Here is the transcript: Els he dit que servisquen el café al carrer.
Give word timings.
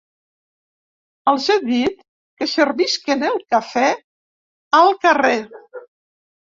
Els 1.31 1.49
he 1.49 1.57
dit 1.67 2.01
que 2.41 2.47
servisquen 2.55 3.29
el 3.31 3.39
café 3.57 3.87
al 4.83 4.95
carrer. 5.07 5.39